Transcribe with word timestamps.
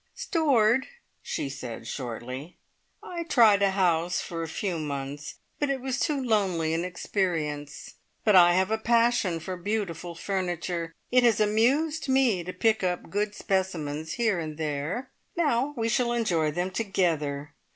"Stored," 0.15 0.87
she 1.21 1.47
said 1.47 1.85
shortly. 1.85 2.57
"I 3.03 3.21
tried 3.23 3.61
a 3.61 3.69
house 3.69 4.19
for 4.19 4.41
a 4.41 4.47
few 4.47 4.79
months, 4.79 5.35
but 5.59 5.69
it 5.69 5.79
was 5.79 5.99
too 5.99 6.19
lonely 6.19 6.73
an 6.73 6.83
experience. 6.83 7.97
But 8.23 8.35
I 8.35 8.55
have 8.55 8.71
a 8.71 8.79
passion 8.79 9.39
for 9.39 9.55
beautiful 9.55 10.15
furniture. 10.15 10.95
It 11.11 11.21
has 11.23 11.39
amused 11.39 12.09
me 12.09 12.43
to 12.43 12.51
pick 12.51 12.83
up 12.83 13.11
good 13.11 13.35
specimens 13.35 14.13
here 14.13 14.39
and 14.39 14.57
there. 14.57 15.11
Now 15.35 15.75
we 15.77 15.87
shall 15.87 16.13
enjoy 16.13 16.49
them 16.49 16.71
together! 16.71 17.53